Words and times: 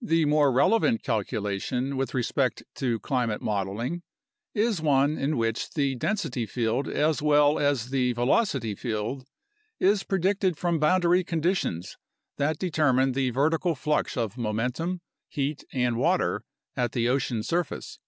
The 0.00 0.24
more 0.24 0.50
relevant 0.50 1.02
calculation 1.02 1.98
with 1.98 2.14
respect 2.14 2.62
to 2.76 2.98
climate 3.00 3.42
modeling 3.42 4.02
is 4.54 4.80
one 4.80 5.18
in 5.18 5.36
which 5.36 5.68
the 5.72 5.94
density 5.94 6.46
field 6.46 6.88
as 6.88 7.20
well 7.20 7.58
as 7.58 7.90
the 7.90 8.14
velocity 8.14 8.74
field 8.74 9.26
is 9.78 10.04
predicted 10.04 10.56
from 10.56 10.78
boundary 10.78 11.22
conditions 11.22 11.98
that 12.38 12.58
determine 12.58 13.12
the 13.12 13.28
vertical 13.28 13.74
flux 13.74 14.16
of 14.16 14.38
momentum, 14.38 15.02
heat, 15.28 15.64
and 15.70 15.98
water 15.98 16.44
at 16.74 16.92
the 16.92 17.10
ocean 17.10 17.42
surface. 17.42 17.98